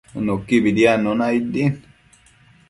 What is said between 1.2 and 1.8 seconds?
aid din